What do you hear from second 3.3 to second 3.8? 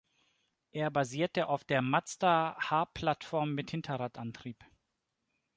mit